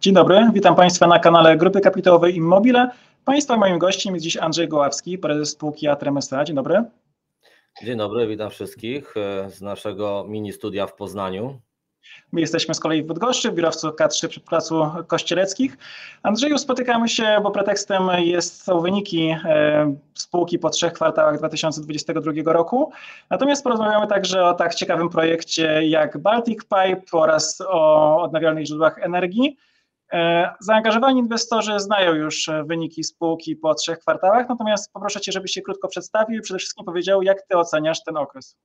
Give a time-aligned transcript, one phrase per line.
[0.00, 2.90] Dzień dobry, witam Państwa na kanale Grupy Kapitałowej Immobile.
[3.24, 6.44] Państwa moim gościem jest dziś Andrzej Goławski, prezes spółki Atrem S.A.
[6.44, 6.84] Dzień dobry.
[7.82, 11.60] Dzień dobry, witam wszystkich e, z naszego mini studia w Poznaniu.
[12.32, 15.78] My jesteśmy z kolei w Bydgoszczy, w biurowcu K3 przy Placu Kościeleckich.
[16.22, 22.92] Andrzeju, spotykamy się, bo pretekstem jest, są wyniki e, spółki po trzech kwartałach 2022 roku.
[23.30, 29.56] Natomiast porozmawiamy także o tak ciekawym projekcie jak Baltic Pipe oraz o odnawialnych źródłach energii.
[30.12, 35.62] E, zaangażowani inwestorzy znają już wyniki spółki po trzech kwartałach, natomiast poproszę Cię, żebyś się
[35.62, 38.56] krótko przedstawił i przede wszystkim powiedział, jak Ty oceniasz ten okres.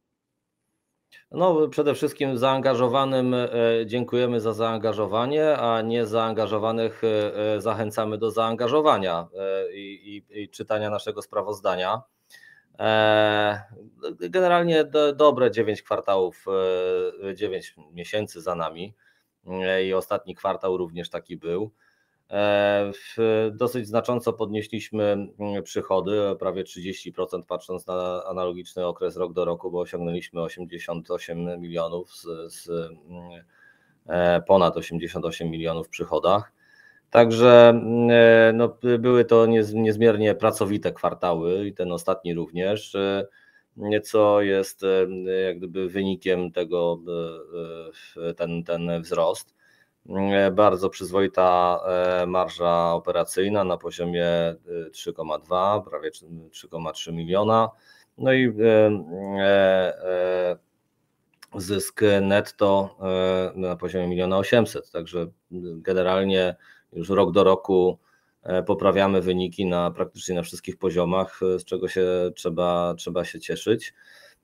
[1.31, 3.49] No, przede wszystkim zaangażowanym e,
[3.85, 9.27] dziękujemy za zaangażowanie, a niezaangażowanych e, zachęcamy do zaangażowania
[9.73, 12.01] i, i, i czytania naszego sprawozdania.
[14.19, 14.85] Generalnie
[15.15, 16.45] dobre 9 kwartałów,
[17.35, 18.93] 9 miesięcy za nami
[19.85, 21.71] i ostatni kwartał również taki był.
[22.33, 22.91] E,
[23.51, 25.03] dosyć znacząco podnieśliśmy
[25.39, 32.15] mm, przychody, prawie 30% patrząc na analogiczny okres rok do roku, bo osiągnęliśmy 88 milionów
[32.15, 33.43] z, z mm,
[34.07, 36.51] e, ponad 88 milionów w przychodach.
[37.09, 42.95] Także mm, e, no, były to niezmiernie pracowite kwartały i ten ostatni również
[44.03, 44.81] co jest
[45.45, 46.99] jak gdyby wynikiem tego
[48.37, 49.55] ten, ten wzrost.
[50.51, 54.25] Bardzo przyzwoita e, marża operacyjna na poziomie
[54.91, 57.69] 3,2, e, prawie 3,3 miliona.
[58.17, 60.57] No i e,
[61.55, 62.97] zysk netto
[63.55, 65.27] na poziomie 1 800 także
[65.77, 66.55] generalnie
[66.93, 68.02] już rok do roku E,
[68.65, 73.93] poprawiamy wyniki na praktycznie na wszystkich poziomach, e, z czego się trzeba, trzeba się cieszyć.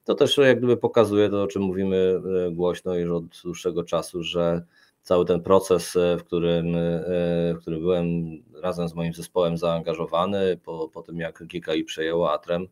[0.03, 4.23] To też jak gdyby pokazuje to, o czym mówimy e, głośno już od dłuższego czasu,
[4.23, 4.63] że
[5.03, 6.75] cały ten proces, w którym,
[7.53, 8.05] w którym byłem
[8.61, 12.67] razem z moim zespołem zaangażowany, po, po tym jak GKI przejęło Atrem,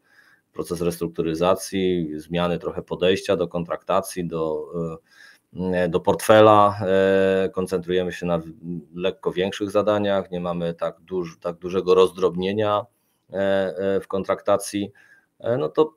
[0.53, 4.97] proces restrukturyzacji, zmiany trochę podejścia do kontraktacji, do E,
[5.89, 8.41] do portfela, e, koncentrujemy się na
[8.95, 12.85] lekko większych zadaniach, nie mamy tak, duż, tak dużego rozdrobnienia
[13.33, 14.91] e, w kontraktacji,
[15.59, 15.93] no to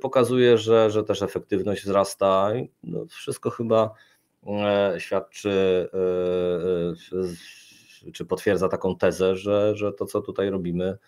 [0.00, 2.50] pokazuje, że, że też efektywność wzrasta.
[2.82, 3.90] No wszystko chyba
[4.98, 5.88] świadczy
[8.12, 10.98] czy potwierdza taką tezę, że, że to, co tutaj robimy,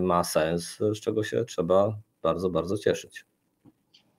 [0.00, 3.24] ma sens, z czego się trzeba bardzo, bardzo cieszyć.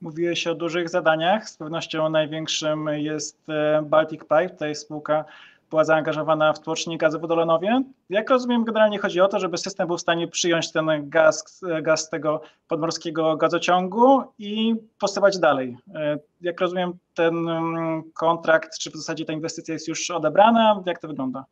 [0.00, 1.48] Mówiłeś o dużych zadaniach.
[1.48, 4.50] Z pewnością największym jest e, Baltic Pipe.
[4.50, 5.24] Tutaj spółka
[5.70, 7.82] była zaangażowana w tłocznik gazu w Wodolanowie.
[8.10, 12.00] Jak rozumiem, generalnie chodzi o to, żeby system był w stanie przyjąć ten gaz, gaz
[12.00, 15.76] z tego podmorskiego gazociągu i postawać dalej.
[15.94, 20.82] E, jak rozumiem, ten mm, kontrakt, czy w zasadzie ta inwestycja jest już odebrana?
[20.86, 21.44] Jak to wygląda?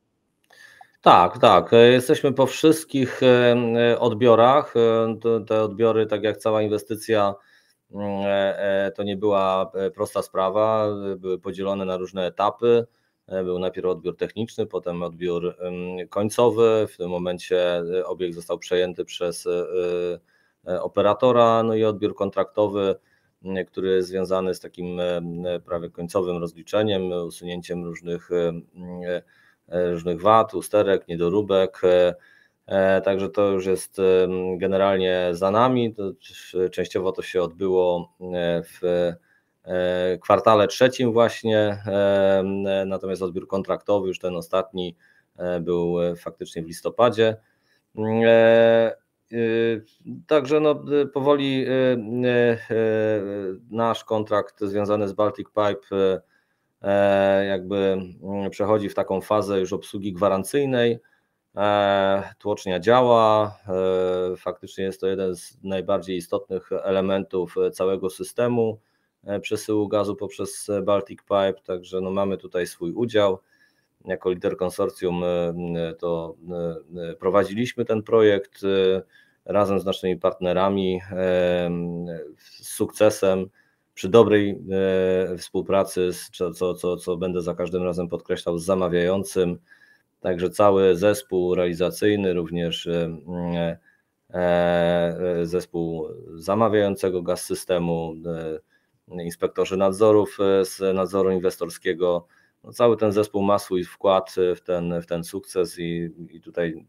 [1.05, 1.73] Tak, tak.
[1.73, 3.21] E, jesteśmy po wszystkich
[3.99, 4.75] odbiorach.
[5.49, 7.54] Te odbiory, tak jak cała inwestycja, e, e,
[8.95, 12.87] to nie była e, prosta sprawa, były podzielone na różne etapy.
[13.29, 15.57] Był najpierw odbiór techniczny, potem odbiór
[16.11, 16.87] końcowy.
[16.93, 19.49] W tym momencie obiekt został przejęty przez
[20.65, 22.95] operatora, no i odbiór kontraktowy,
[23.67, 25.01] który jest związany z takim
[25.65, 28.31] prawie końcowym rozliczeniem, usunięciem różnych,
[29.69, 31.81] różnych wad, usterek, niedoróbek.
[32.67, 34.01] E, także to już jest
[34.57, 35.95] generalnie za nami.
[36.73, 38.85] Częściowo to się odbyło e, w
[39.65, 41.83] e, kwartale trzecim właśnie,
[42.87, 44.97] natomiast odbiór kontraktowy, już ten ostatni,
[45.61, 47.37] był faktycznie w listopadzie.
[50.27, 51.67] Także no, powoli
[53.71, 56.21] nasz kontrakt związany z Baltic Pipe
[57.49, 57.97] jakby
[58.51, 60.99] przechodzi w taką fazę już obsługi gwarancyjnej.
[61.57, 63.59] E, tłocznia działa.
[64.33, 68.79] E, faktycznie jest to jeden z najbardziej istotnych elementów całego systemu
[69.25, 73.39] e, przesyłu gazu poprzez Baltic Pipe, także no mamy tutaj swój udział.
[74.05, 75.23] Jako lider konsorcjum
[75.99, 76.37] to
[77.19, 78.61] prowadziliśmy ten projekt
[79.45, 81.01] razem z naszymi partnerami
[82.39, 83.47] z sukcesem
[83.95, 84.59] przy dobrej
[85.39, 86.11] współpracy,
[86.55, 89.59] co, co, co będę za każdym razem podkreślał, z zamawiającym
[90.25, 93.79] Także cały zespół realizacyjny, również e,
[94.31, 98.15] e, zespół zamawiającego gaz systemu,
[99.09, 102.27] inspektorzy nadzorów z nadzoru inwestorskiego.
[102.65, 106.87] No cały ten zespół ma swój wkład w ten, w ten sukces i, i tutaj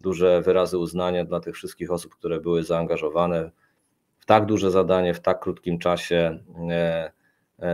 [0.00, 3.50] duże wyrazy uznania dla tych wszystkich osób, które były zaangażowane
[4.18, 6.38] w tak duże zadanie, w tak krótkim czasie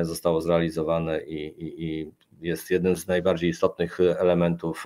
[0.03, 4.85] zostało zrealizowane i, i, i jest jednym z najbardziej istotnych elementów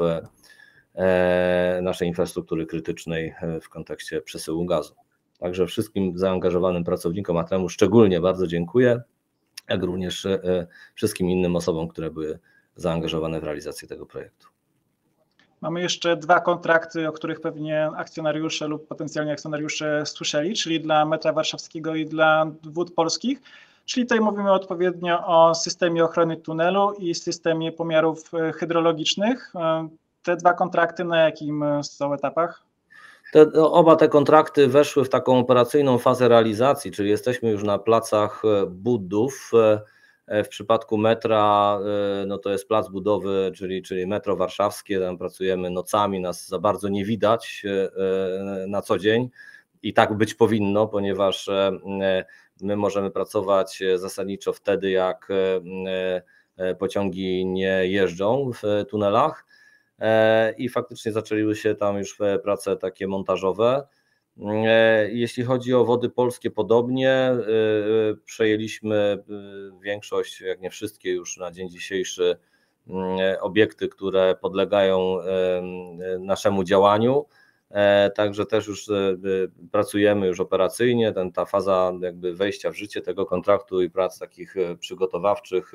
[1.82, 4.94] naszej infrastruktury krytycznej w kontekście przesyłu gazu.
[5.38, 9.02] Także wszystkim zaangażowanym pracownikom Atremu szczególnie bardzo dziękuję,
[9.68, 10.26] jak również
[10.94, 12.38] wszystkim innym osobom, które były
[12.76, 14.46] zaangażowane w realizację tego projektu.
[15.60, 21.32] Mamy jeszcze dwa kontrakty, o których pewnie akcjonariusze lub potencjalni akcjonariusze słyszeli, czyli dla metra
[21.32, 23.40] warszawskiego i dla wód polskich.
[23.90, 29.52] Czyli tutaj mówimy odpowiednio o systemie ochrony tunelu i systemie pomiarów e, hydrologicznych.
[29.54, 29.88] E,
[30.22, 32.62] te dwa kontrakty na jakim są etapach?
[33.32, 37.78] Te, no, oba te kontrakty weszły w taką operacyjną fazę realizacji, czyli jesteśmy już na
[37.78, 39.50] placach e, budów.
[40.44, 41.78] W przypadku metra,
[42.26, 46.88] no to jest plac budowy, czyli, czyli metro warszawskie, tam pracujemy nocami, nas za bardzo
[46.88, 47.66] nie widać
[48.68, 49.30] na co dzień
[49.82, 51.48] i tak być powinno, ponieważ
[52.60, 55.60] My możemy pracować e, zasadniczo wtedy, jak e,
[56.56, 59.46] e, pociągi nie jeżdżą w tunelach
[60.58, 63.86] i faktycznie zaczęły się tam już prace takie montażowe.
[65.08, 67.32] Jeśli chodzi o wody polskie, podobnie
[68.24, 69.24] przejęliśmy
[69.82, 72.36] większość, jak nie wszystkie już na dzień dzisiejszy,
[73.40, 75.16] obiekty, które podlegają
[76.18, 77.26] naszemu działaniu.
[77.70, 79.16] E, także też już e,
[79.72, 84.56] pracujemy już operacyjnie, ten, ta faza jakby wejścia w życie tego kontraktu i prac takich
[84.56, 85.72] e, przygotowawczych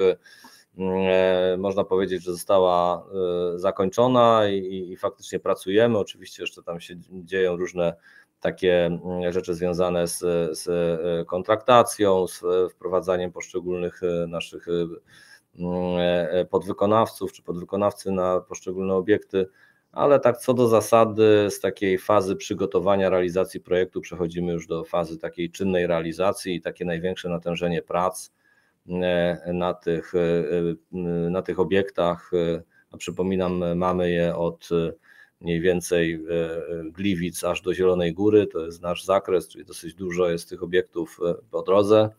[1.57, 3.05] można powiedzieć, że została
[3.55, 5.97] zakończona i, i faktycznie pracujemy.
[5.97, 7.95] Oczywiście jeszcze tam się dzieją różne
[8.39, 8.99] takie
[9.29, 10.19] rzeczy związane z,
[10.59, 10.67] z
[11.27, 14.67] kontraktacją, z wprowadzaniem poszczególnych naszych
[16.49, 19.47] podwykonawców czy podwykonawcy na poszczególne obiekty
[19.95, 25.17] ale tak co do zasady, z takiej fazy przygotowania realizacji projektu przechodzimy już do fazy
[25.17, 28.31] takiej czynnej realizacji i takie największe natężenie prac
[28.89, 32.31] e, na tych, e, e, na tych obiektach.
[32.91, 34.69] A przypominam, mamy je od
[35.41, 36.25] mniej więcej
[36.85, 41.19] Gliwic aż do Zielonej Góry, to jest nasz zakres, czyli dosyć dużo jest tych obiektów
[41.51, 42.09] po drodze.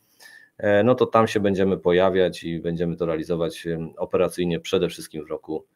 [0.84, 5.66] No to tam się będziemy pojawiać i będziemy to realizować operacyjnie przede wszystkim w roku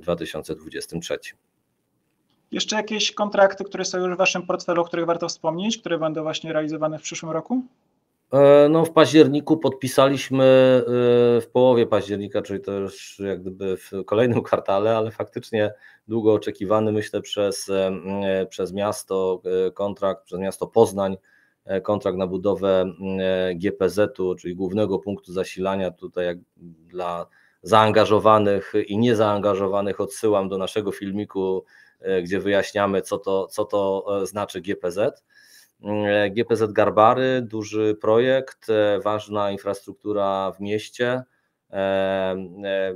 [0.00, 1.18] 2023.
[2.50, 6.22] Jeszcze jakieś kontrakty, które są już w Waszym portfelu, o których warto wspomnieć, które będą
[6.22, 7.62] właśnie realizowane w przyszłym roku?
[8.32, 10.84] E, no, w październiku podpisaliśmy e,
[11.40, 15.74] w połowie października, czyli to już jak gdyby w kolejnym kwartale, ale faktycznie
[16.08, 19.42] długo oczekiwany, myślę, przez, e, przez miasto
[19.74, 21.16] kontrakt, przez miasto Poznań,
[21.82, 22.92] kontrakt na budowę
[23.54, 26.38] GPZ-u, czyli głównego punktu zasilania tutaj jak
[26.88, 27.26] dla
[27.62, 31.64] zaangażowanych i niezaangażowanych odsyłam do naszego filmiku,
[32.00, 34.98] e, gdzie wyjaśniamy, co to, co to e, znaczy GPZ.
[35.84, 38.66] E, GPZ Garbary, duży projekt,
[39.04, 41.22] ważna infrastruktura w mieście.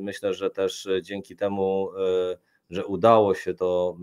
[0.01, 1.91] Myślę, że też dzięki temu,
[2.71, 3.97] że udało się to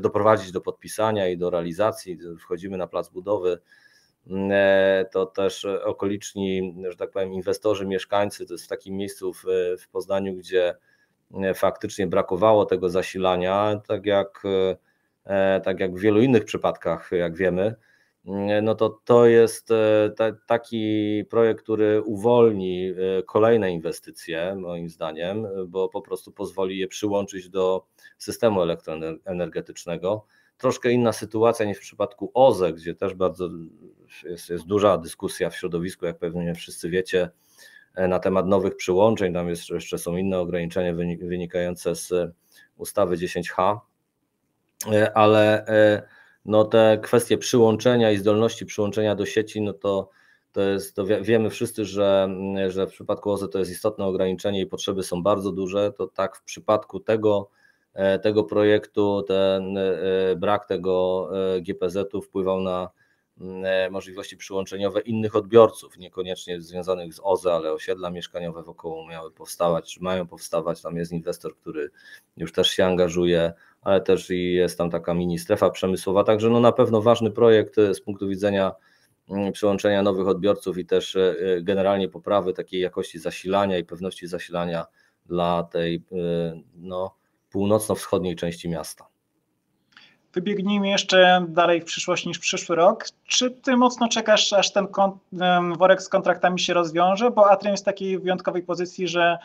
[0.00, 3.58] doprowadzić do podpisania i do realizacji, wchodzimy na plac budowy
[5.10, 9.44] to też okoliczni, że tak powiem, inwestorzy, mieszkańcy, to jest w takim miejscu w,
[9.78, 10.74] w Poznaniu, gdzie
[11.34, 14.42] e, faktycznie brakowało tego zasilania, tak jak,
[15.24, 17.74] e, tak jak w wielu innych przypadkach, jak wiemy,
[18.62, 19.68] no to to jest
[20.46, 22.94] taki projekt, który uwolni
[23.26, 27.86] kolejne inwestycje, moim zdaniem, bo po prostu pozwoli je przyłączyć do
[28.18, 30.26] systemu elektroenergetycznego.
[30.58, 33.48] Troszkę inna sytuacja niż w przypadku OZE, gdzie też bardzo
[34.22, 37.30] jest, jest duża dyskusja w środowisku, jak pewnie wszyscy wiecie,
[37.94, 39.34] e, na temat nowych przyłączeń.
[39.34, 42.12] Tam jeszcze, jeszcze są inne ograniczenia wynikające z
[42.76, 43.78] ustawy 10H,
[44.92, 46.02] e, ale e,
[46.44, 50.10] no te kwestie przyłączenia i zdolności przyłączenia do sieci, no to,
[50.52, 52.28] to jest, to wiemy wszyscy, że,
[52.68, 56.36] że w przypadku OZE to jest istotne ograniczenie i potrzeby są bardzo duże, to tak
[56.36, 57.50] w przypadku tego,
[58.22, 59.78] tego projektu ten
[60.36, 61.28] brak tego
[61.62, 63.03] GPZ-u wpływał na E,
[63.90, 70.02] możliwości przyłączeniowe innych odbiorców, niekoniecznie związanych z OZE, ale osiedla mieszkaniowe wokoło miały powstawać, czy
[70.02, 70.82] mają powstawać.
[70.82, 71.90] Tam jest inwestor, który
[72.36, 76.24] już też się angażuje, ale też i jest tam taka mini strefa przemysłowa.
[76.24, 78.72] Także no na pewno ważny projekt z punktu widzenia
[79.30, 84.86] mm, przyłączenia nowych odbiorców i też e, generalnie poprawy takiej jakości zasilania i pewności zasilania
[85.26, 87.16] dla tej e, no,
[87.50, 89.13] północno-wschodniej części miasta
[90.34, 93.04] wybiegnijmy jeszcze dalej w przyszłość niż przyszły rok.
[93.26, 94.86] Czy ty mocno czekasz, aż ten
[95.78, 97.30] worek z kontraktami się rozwiąże?
[97.30, 99.38] Bo Atrium jest w takiej wyjątkowej pozycji, że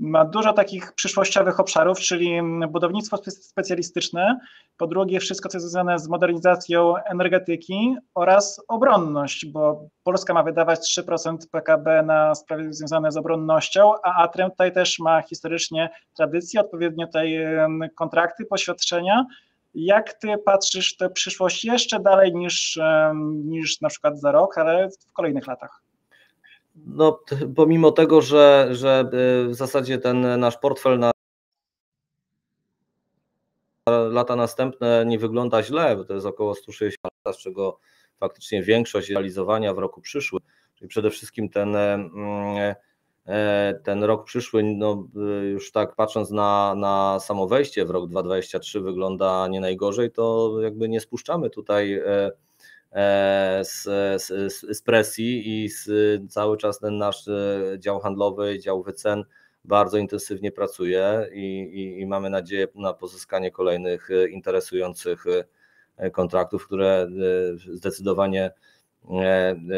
[0.00, 4.40] ma dużo takich przyszłościowych obszarów, czyli budownictwo specjalistyczne,
[4.76, 10.98] po drugie wszystko, co jest związane z modernizacją energetyki oraz obronność, bo Polska ma wydawać
[10.98, 17.06] 3% PKB na sprawy związane z obronnością, a Atrem tutaj też ma historycznie tradycję, odpowiednio
[17.06, 17.38] tutaj
[17.96, 19.26] kontrakty, poświadczenia.
[19.74, 22.78] Jak ty patrzysz tę przyszłość jeszcze dalej niż,
[23.44, 25.82] niż na przykład za rok, ale w kolejnych latach?
[26.86, 27.20] no,
[27.56, 29.10] pomimo tego, że, że
[29.44, 31.10] y, w zasadzie ten nasz portfel na
[34.10, 37.78] lata następne nie wygląda źle, bo to jest około 160 lat, z czego
[38.20, 40.42] faktycznie większość realizowania w roku przyszłym,
[40.74, 41.76] czyli przede wszystkim ten,
[43.84, 45.08] ten rok przyszły, no
[45.42, 50.88] już tak patrząc na, na samo wejście w rok 2023 wygląda nie najgorzej, to jakby
[50.88, 52.30] nie spuszczamy tutaj e,
[52.92, 53.82] E, z,
[54.22, 55.90] z, z presji i z,
[56.32, 59.24] cały czas ten nasz e, dział handlowy, dział wycen
[59.64, 65.24] bardzo intensywnie pracuje i, i, i mamy nadzieję na pozyskanie kolejnych e, interesujących
[66.12, 67.08] kontraktów, które
[67.74, 68.50] zdecydowanie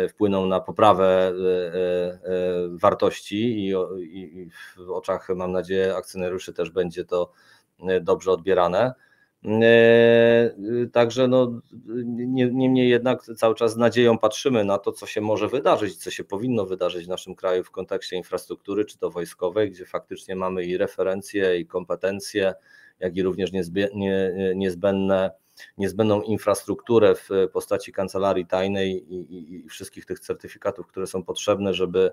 [0.08, 1.32] wpłyną na poprawę
[2.70, 3.74] wartości i,
[4.76, 7.32] w oczach, mam nadzieję, akcjonariuszy też będzie to
[8.00, 8.94] dobrze odbierane.
[9.44, 10.50] E,
[10.92, 11.60] także no,
[12.34, 16.24] niemniej jednak cały czas z nadzieją patrzymy na to, co się może wydarzyć, co się
[16.24, 20.76] powinno wydarzyć w naszym kraju w kontekście infrastruktury, czy to wojskowej, gdzie faktycznie mamy i
[20.76, 22.54] referencje, i kompetencje,
[22.98, 23.50] jak i również
[24.54, 25.30] niezbędne,
[25.78, 31.74] niezbędną infrastrukturę w postaci kancelarii tajnej i, i, i wszystkich tych certyfikatów, które są potrzebne,
[31.74, 32.12] żeby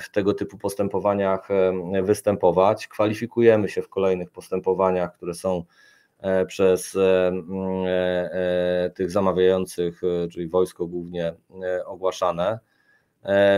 [0.00, 2.88] w tego typu postępowaniach e, występować.
[2.88, 5.64] Kwalifikujemy się w kolejnych postępowaniach, które są
[6.20, 7.32] E, przez e,
[7.86, 10.00] e, tych zamawiających,
[10.32, 11.34] czyli wojsko głównie
[11.86, 12.58] ogłaszane.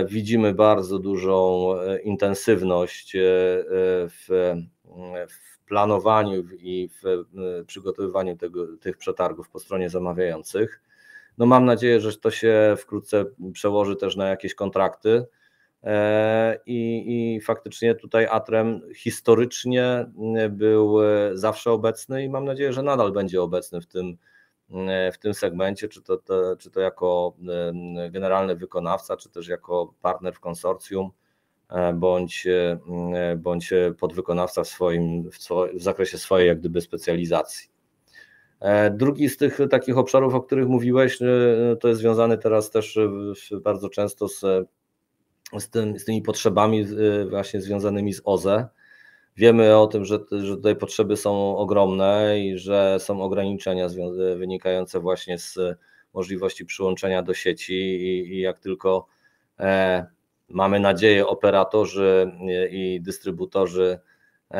[0.06, 1.72] Widzimy bardzo dużą
[2.04, 4.54] intensywność w,
[5.28, 7.24] w planowaniu i w
[7.66, 10.82] przygotowywaniu tego, tych przetargów po stronie zamawiających.
[11.38, 15.26] No mam nadzieję, że to się wkrótce przełoży też na jakieś kontrakty.
[15.84, 17.04] E, I,
[17.36, 20.06] I faktycznie tutaj Atrem historycznie
[20.50, 24.16] był e, zawsze obecny i mam nadzieję, że nadal będzie obecny w tym,
[24.70, 27.36] e, w tym segmencie, czy to, to, czy to jako
[28.10, 31.10] generalny wykonawca, czy też jako partner w konsorcjum,
[31.94, 32.46] bądź,
[33.36, 37.70] bądź podwykonawca w, swoim, w, zakresie swojej jak gdyby specjalizacji.
[38.90, 41.18] Drugi z tych takich obszarów, o których mówiłeś,
[41.80, 42.98] to jest związany teraz też
[43.62, 44.44] bardzo często z
[45.58, 46.86] z, tym, z tymi potrzebami
[47.30, 48.68] właśnie związanymi z OZE.
[49.36, 53.88] Wiemy o tym, że, że tutaj potrzeby są ogromne i że są ograniczenia
[54.36, 55.58] wynikające właśnie z
[56.14, 59.06] możliwości przyłączenia do sieci i, i jak tylko
[59.58, 60.06] e,
[60.50, 62.32] mamy nadzieję operatorzy
[62.70, 63.98] i dystrybutorzy
[64.50, 64.56] e,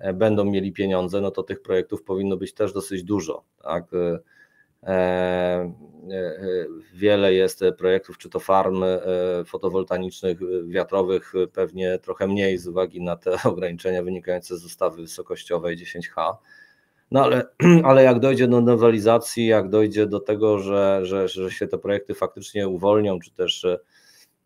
[0.00, 3.44] e, będą mieli pieniądze, no to tych projektów powinno być też dosyć dużo.
[3.62, 3.84] Tak?
[4.82, 5.72] E,
[6.10, 8.98] e, wiele jest projektów, czy to farm e,
[9.46, 10.38] fotowoltaicznych,
[10.68, 16.34] wiatrowych, pewnie trochę mniej z uwagi na te ograniczenia wynikające z ustawy wysokościowej 10H.
[17.10, 17.46] No ale,
[17.84, 22.14] ale jak dojdzie do nowelizacji, jak dojdzie do tego, że, że, że się te projekty
[22.14, 23.66] faktycznie uwolnią, czy też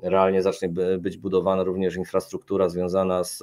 [0.05, 0.69] realnie zacznie
[0.99, 3.43] być budowana również infrastruktura związana z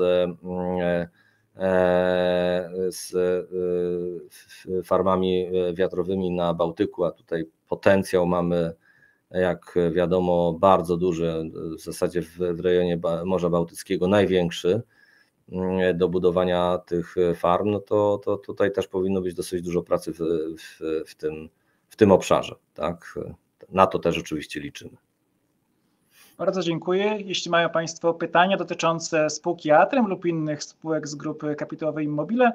[1.57, 8.73] E, z e, farmami wiatrowymi na Bałtyku, a tutaj potencjał mamy,
[9.31, 14.81] jak wiadomo, bardzo duży, w zasadzie w rejonie Morza Bałtyckiego największy
[15.51, 20.13] mm, do budowania tych farm, no to, to tutaj też powinno być dosyć dużo pracy
[20.13, 20.17] w,
[20.57, 21.49] w, w, tym,
[21.89, 22.55] w tym obszarze.
[22.73, 23.19] Tak?
[23.69, 24.97] Na to też oczywiście liczymy.
[26.37, 27.17] Bardzo dziękuję.
[27.25, 32.51] Jeśli mają Państwo pytania dotyczące spółki Atrem lub innych spółek z grupy kapitałowej Immobile,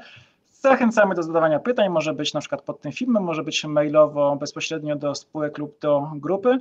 [0.61, 1.88] zachęcamy do zadawania pytań.
[1.88, 6.11] Może być na przykład pod tym filmem, może być mailowo bezpośrednio do spółek lub do
[6.14, 6.59] grupy.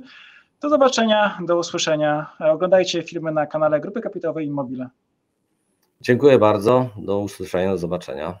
[0.60, 2.30] Do zobaczenia, do usłyszenia.
[2.38, 4.88] Oglądajcie filmy na kanale Grupy Kapitałowej Immobile.
[6.00, 6.88] Dziękuję bardzo.
[6.96, 8.38] Do usłyszenia, do zobaczenia.